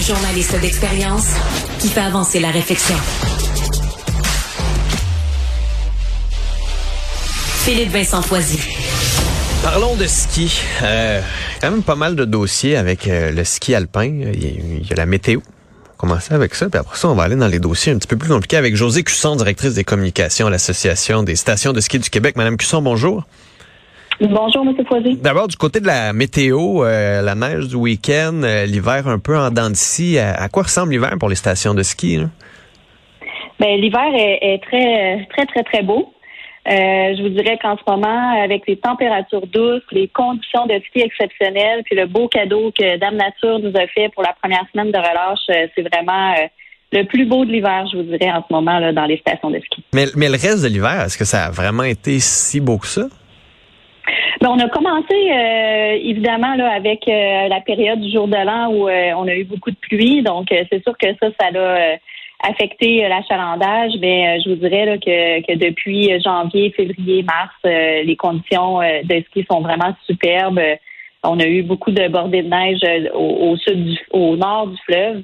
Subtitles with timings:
[0.00, 1.26] Journaliste d'expérience
[1.80, 2.94] qui fait avancer la réflexion.
[7.64, 8.60] Philippe Vincent Foisy.
[9.62, 10.60] Parlons de ski.
[10.82, 11.20] Euh,
[11.60, 14.04] quand même pas mal de dossiers avec euh, le ski alpin.
[14.04, 15.40] Il y, a, la météo.
[15.96, 18.16] Commencer avec ça, puis après ça, on va aller dans les dossiers un petit peu
[18.16, 22.08] plus compliqués avec Josée Cusson, directrice des communications à l'Association des stations de ski du
[22.08, 22.36] Québec.
[22.36, 23.24] Madame Cusson, bonjour.
[24.20, 24.74] Bonjour, M.
[24.86, 25.16] Foisy.
[25.16, 29.50] D'abord, du côté de la météo, euh, la neige du week-end, l'hiver un peu en
[29.50, 32.18] dents de à, à quoi ressemble l'hiver pour les stations de ski?
[33.60, 36.12] Ben, l'hiver est, est, très, très, très, très beau.
[36.68, 41.00] Euh, je vous dirais qu'en ce moment, avec les températures douces, les conditions de ski
[41.00, 44.92] exceptionnelles, puis le beau cadeau que Dame Nature nous a fait pour la première semaine
[44.92, 46.46] de relâche, euh, c'est vraiment euh,
[46.92, 49.50] le plus beau de l'hiver, je vous dirais, en ce moment là, dans les stations
[49.50, 49.82] de ski.
[49.94, 52.86] Mais, mais le reste de l'hiver, est-ce que ça a vraiment été si beau que
[52.86, 53.06] ça?
[54.40, 55.14] Ben, on a commencé
[56.02, 59.76] évidemment là avec la période du jour de l'an où on a eu beaucoup de
[59.76, 61.98] pluie, donc c'est sûr que ça, ça l'a
[62.40, 67.54] affecté euh, l'achalandage, mais euh, je vous dirais là, que, que depuis janvier, février, mars,
[67.66, 70.60] euh, les conditions de ski sont vraiment superbes.
[71.24, 72.80] On a eu beaucoup de bordées de neige
[73.12, 75.22] au, sud, du, au nord du fleuve.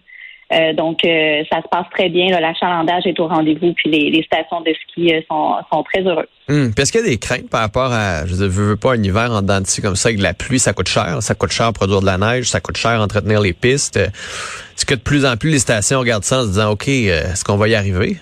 [0.77, 2.39] Donc, ça se passe très bien.
[2.41, 6.27] L'achalandage est au rendez-vous, puis les, stations de ski sont, sont très heureuses.
[6.49, 9.03] Hum, est-ce qu'il y a des craintes par rapport à, je ne veux, pas un
[9.03, 11.23] hiver en dents comme ça, avec de la pluie, ça coûte cher.
[11.23, 13.97] Ça coûte cher produire de la neige, ça coûte cher entretenir les pistes.
[13.97, 17.33] Est-ce que de plus en plus les stations regardent ça en se disant, OK, euh,
[17.33, 18.17] est-ce qu'on va y arriver?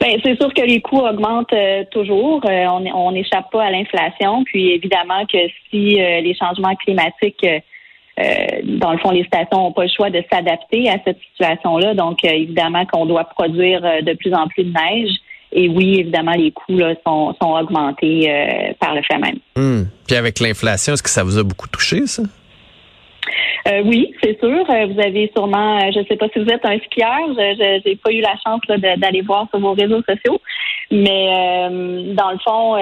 [0.00, 2.42] Ben, c'est sûr que les coûts augmentent euh, toujours.
[2.48, 4.44] Euh, on n'échappe pas à l'inflation.
[4.44, 5.38] Puis évidemment que
[5.70, 7.44] si les changements climatiques,
[8.18, 11.94] dans le fond, les stations n'ont pas le choix de s'adapter à cette situation-là.
[11.94, 15.10] Donc évidemment qu'on doit produire de plus en plus de neige.
[15.52, 18.30] Et oui, évidemment, les coûts là, sont, sont augmentés
[18.78, 19.38] par le fait même.
[19.56, 19.88] Hum.
[20.06, 22.22] Puis avec l'inflation, est-ce que ça vous a beaucoup touché, ça?
[23.68, 24.64] Euh, oui, c'est sûr.
[24.68, 27.88] Euh, vous avez sûrement, euh, je ne sais pas si vous êtes un skieur, je
[27.88, 28.60] n'ai pas eu la chance
[28.96, 30.40] d'aller voir sur vos réseaux sociaux,
[30.90, 31.68] mais
[32.14, 32.76] dans le fond,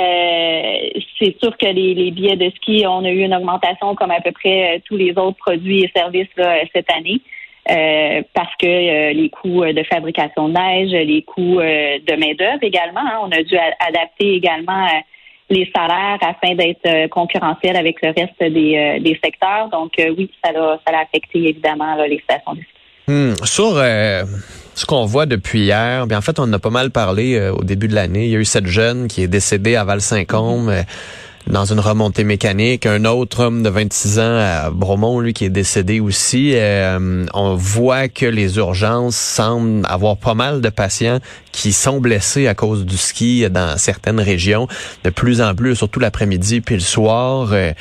[1.18, 4.32] c'est sûr que les, billets de ski, on a eu une augmentation comme à peu
[4.32, 6.28] près tous les autres produits et services
[6.74, 7.20] cette année.
[8.34, 13.30] parce que les coûts de fabrication de neige, les coûts de main-d'œuvre également, hein, on
[13.30, 14.86] a dû adapter également
[15.50, 19.68] les salaires afin d'être euh, concurrentiel avec le reste des, euh, des secteurs.
[19.70, 22.68] Donc euh, oui, ça a, ça a affecté évidemment les stations de ski.
[23.08, 23.34] Hmm.
[23.44, 23.82] Sur
[24.78, 27.64] ce qu'on voit depuis hier, bien en fait, on en a pas mal parlé au
[27.64, 28.26] début de l'année.
[28.26, 30.72] Il y a eu cette jeune qui est décédée à Val-Saint-Côme
[31.48, 32.86] dans une remontée mécanique.
[32.86, 36.52] Un autre homme de 26 ans à Bromont, lui, qui est décédé aussi.
[36.54, 41.18] Euh, on voit que les urgences semblent avoir pas mal de patients
[41.52, 44.68] qui sont blessés à cause du ski dans certaines régions.
[45.04, 47.50] De plus en plus, surtout l'après-midi puis le soir.
[47.52, 47.72] Euh,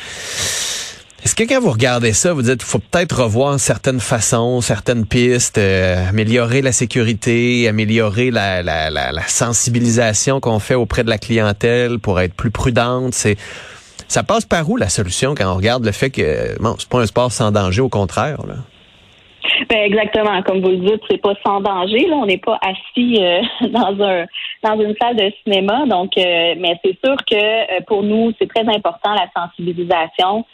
[1.23, 5.57] est-ce que quand vous regardez ça, vous dites faut peut-être revoir certaines façons, certaines pistes,
[5.57, 11.17] euh, améliorer la sécurité, améliorer la, la, la, la sensibilisation qu'on fait auprès de la
[11.17, 13.13] clientèle pour être plus prudente?
[13.13, 13.35] C'est
[14.07, 16.99] ça passe par où la solution quand on regarde le fait que bon, c'est pas
[16.99, 18.37] un sport sans danger, au contraire.
[18.47, 18.55] Là?
[19.69, 22.05] Ben exactement, comme vous le dites, c'est pas sans danger.
[22.07, 24.25] Là, on n'est pas assis euh, dans un
[24.63, 25.85] dans une salle de cinéma.
[25.87, 30.45] Donc, euh, mais c'est sûr que pour nous, c'est très important la sensibilisation.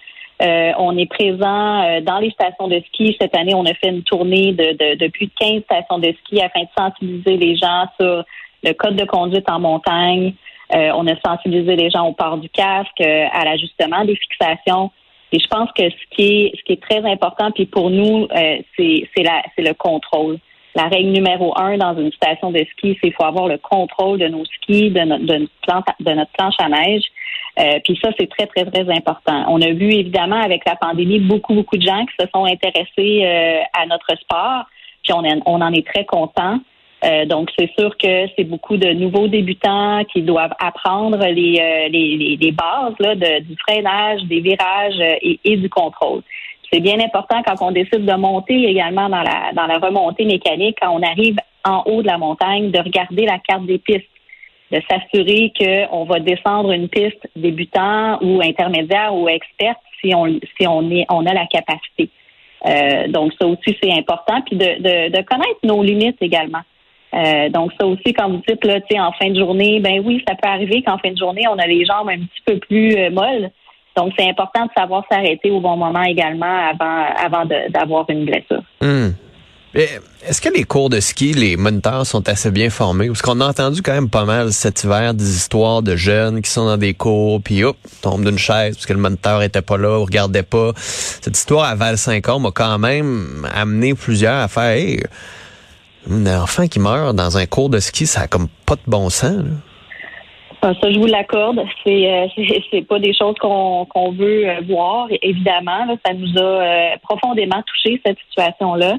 [0.42, 3.16] Euh, on est présent euh, dans les stations de ski.
[3.20, 6.42] Cette année, on a fait une tournée de, de, plus de 15 stations de ski
[6.42, 8.24] afin de sensibiliser les gens sur
[8.64, 10.34] le code de conduite en montagne.
[10.74, 14.92] Euh, on a sensibilisé les gens au port du casque, à l'ajustement des fixations.
[15.32, 18.28] Et je pense que ce qui est, ce qui est très important, puis pour nous,
[18.78, 19.24] c'est c'est
[19.58, 20.38] le contrôle.
[20.76, 24.20] La règle numéro un dans une station de ski, c'est qu'il faut avoir le contrôle
[24.20, 25.48] de nos skis, de de
[26.00, 27.04] de notre planche à neige.
[27.60, 29.46] Euh, puis ça, c'est très, très, très important.
[29.48, 33.22] On a vu évidemment avec la pandémie beaucoup, beaucoup de gens qui se sont intéressés
[33.24, 34.66] euh, à notre sport.
[35.04, 36.60] Puis on, on en est très content.
[37.06, 42.38] Euh, donc, c'est sûr que c'est beaucoup de nouveaux débutants qui doivent apprendre les, les,
[42.40, 46.22] les, bases là, de, du freinage, des virages et, et du contrôle.
[46.72, 50.78] C'est bien important quand on décide de monter également dans la, dans la remontée mécanique,
[50.82, 51.36] quand on arrive
[51.66, 54.08] en haut de la montagne, de regarder la carte des pistes
[54.74, 60.26] de s'assurer qu'on va descendre une piste débutant ou intermédiaire ou experte si on
[60.60, 62.10] si on a la capacité.
[63.10, 66.64] donc ça aussi c'est important, puis de, de, connaître nos limites également.
[67.52, 70.50] donc ça aussi, quand vous dites là, en fin de journée, ben oui, ça peut
[70.50, 73.52] arriver qu'en fin de journée on a les jambes un petit peu plus molles.
[73.96, 78.64] Donc c'est important de savoir s'arrêter au bon moment également avant avant d'avoir une blessure.
[78.82, 79.12] Hmm.
[79.76, 83.08] Est-ce que les cours de ski, les moniteurs sont assez bien formés?
[83.08, 86.52] Parce qu'on a entendu quand même pas mal cet hiver des histoires de jeunes qui
[86.52, 89.78] sont dans des cours, puis hop, tombent d'une chaise parce que le moniteur était pas
[89.78, 90.74] là, ou regardait pas.
[90.76, 95.02] Cette histoire à Val-Saint-Côme m'a quand même amené plusieurs à faire hey,
[96.10, 99.10] un enfant qui meurt dans un cours de ski, ça a comme pas de bon
[99.10, 99.44] sens.
[100.62, 101.60] Ah, ça, je vous l'accorde.
[101.84, 105.08] C'est euh, pas des choses qu'on qu'on veut euh, voir.
[105.22, 108.98] Évidemment, ça nous a euh, profondément touché cette situation-là.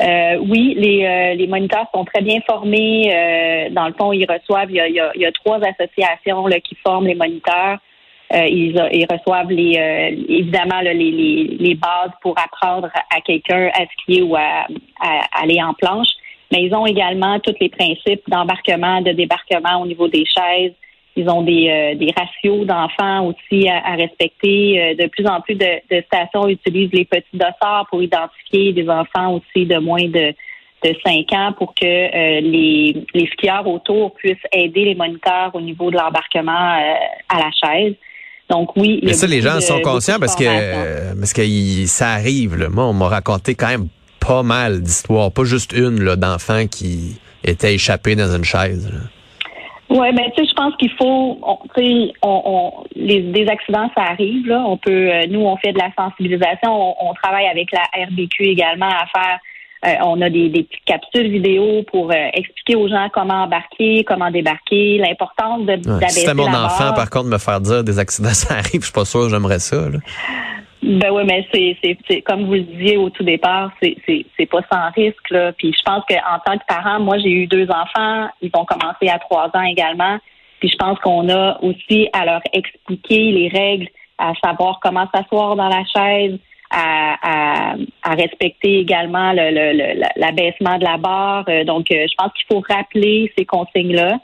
[0.00, 3.12] Euh, oui, les, euh, les moniteurs sont très bien formés.
[3.14, 6.58] Euh, dans le fond, ils reçoivent, il y a, il y a, trois associations là,
[6.60, 7.78] qui forment les moniteurs.
[8.32, 9.72] Ils, ils, reçoivent les
[10.28, 14.68] évidemment les, les, les, bases pour apprendre à quelqu'un à skier ou à,
[15.00, 16.06] à, aller en planche.
[16.52, 20.72] Mais ils ont également tous les principes d'embarquement, de débarquement au niveau des chaises,
[21.16, 24.80] ils ont des, euh, des ratios d'enfants aussi à, respecter.
[24.80, 25.66] Euh, de plus en plus de,
[26.06, 30.32] stations utilisent les petits dossards pour identifier des enfants aussi de moins de,
[30.84, 35.60] de 5 ans pour que euh, les, les skieurs autour puissent aider les moniteurs au
[35.60, 36.52] niveau de l'embarquement
[37.28, 37.94] à la chaise.
[38.48, 39.00] Donc oui.
[39.02, 41.42] Mais ça, les gens sont conscients parce que parce que
[41.86, 42.56] ça arrive.
[42.56, 42.68] Là.
[42.68, 47.74] Moi, on m'a raconté quand même pas mal d'histoires, pas juste une d'enfants qui étaient
[47.74, 48.90] échappés dans une chaise.
[49.90, 51.36] Oui, ben tu sais, je pense qu'il faut,
[51.74, 54.62] tu sais, on, on, les des accidents, ça arrive là.
[54.64, 56.70] On peut, euh, nous, on fait de la sensibilisation.
[56.70, 59.38] On, travaille avec la RBQ également à faire.
[59.84, 64.04] Euh, on a des, des, petites capsules vidéo pour euh, expliquer aux gens comment embarquer,
[64.04, 67.98] comment débarquer, l'importance de ouais, Si c'était mon enfant, par contre, me faire dire des
[67.98, 69.88] accidents, ça arrive, je suis pas sûr, j'aimerais ça.
[69.88, 69.98] Là.
[70.82, 75.30] Ben oui, mais c'est, comme vous le disiez au tout départ, c'est, pas sans risque.
[75.30, 75.52] Là.
[75.52, 79.08] Puis je pense qu'en tant que parent, moi j'ai eu deux enfants, ils vont commencer
[79.08, 80.18] à trois ans également.
[80.58, 83.88] Puis je pense qu'on a aussi à leur expliquer les règles,
[84.18, 86.38] à savoir comment s'asseoir dans la chaise,
[86.70, 91.44] à, à, à respecter également le, le, l'abaissement de la barre.
[91.48, 94.18] Euh, donc euh, je pense qu'il faut rappeler ces consignes-là.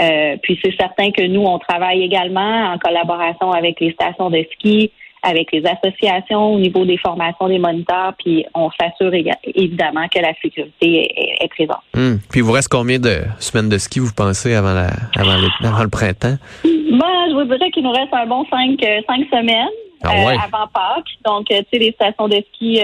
[0.00, 4.44] Euh, puis c'est certain que nous, on travaille également en collaboration avec les stations de
[4.52, 10.20] ski, avec les associations au niveau des formations des moniteurs, puis on s'assure évidemment que
[10.20, 11.10] la sécurité
[11.42, 11.82] est, présente.
[11.94, 12.16] Hmm.
[12.30, 15.88] Puis il vous reste combien de semaines de ski, vous pensez, avant, la, avant, le,
[15.88, 16.36] printemps?
[16.64, 19.68] Moi, je vous dirais qu'il nous reste un bon cinq, euh, cinq semaines.
[20.04, 21.10] Ah euh, avant Pâques.
[21.24, 22.80] Donc, euh, tu sais, les stations de ski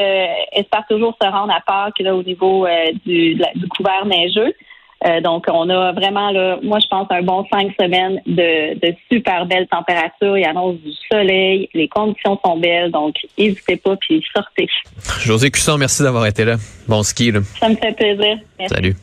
[0.52, 2.66] espèrent toujours se rendre à Pâques là, au niveau
[3.06, 4.52] du, du couvert neigeux.
[5.06, 8.94] Euh, donc, on a vraiment, là, moi, je pense, un bon cinq semaines de, de
[9.10, 10.38] super belles températures.
[10.38, 11.68] Il annonce du soleil.
[11.74, 12.90] Les conditions sont belles.
[12.90, 14.68] Donc, n'hésitez pas, puis sortez.
[15.20, 16.56] José Cusson, merci d'avoir été là.
[16.88, 17.32] Bon ski.
[17.32, 17.40] Là.
[17.60, 18.38] Ça me fait plaisir.
[18.68, 18.94] Salut.